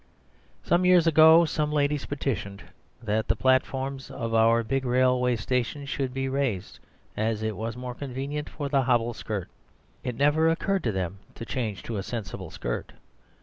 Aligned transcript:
Some 0.63 0.83
years 0.83 1.05
ago 1.05 1.45
some 1.45 1.71
ladies 1.71 2.07
petitioned 2.07 2.63
that 3.03 3.27
the 3.27 3.35
platforms 3.35 4.09
of 4.09 4.33
our 4.33 4.63
big 4.63 4.83
railway 4.83 5.35
stations 5.35 5.89
should 5.89 6.11
be 6.11 6.27
raised, 6.27 6.79
as 7.15 7.43
it 7.43 7.55
was 7.55 7.77
more 7.77 7.93
convenient 7.93 8.49
for 8.49 8.67
the 8.67 8.81
hobble 8.81 9.13
skirt. 9.13 9.47
It 10.03 10.15
never 10.17 10.49
occurred 10.49 10.83
to 10.85 10.91
them 10.91 11.19
to 11.35 11.45
change 11.45 11.83
to 11.83 11.97
a 11.97 12.01
sensible 12.01 12.49
skirt. 12.49 12.93